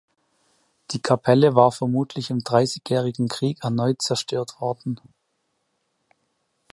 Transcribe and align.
Die 0.89 0.99
Kapelle 0.99 1.53
war 1.53 1.71
vermutlich 1.71 2.31
im 2.31 2.39
Dreißigjährigen 2.43 3.27
Krieg 3.27 3.59
erneut 3.63 4.01
zerstört 4.01 4.59
worden. 4.59 4.99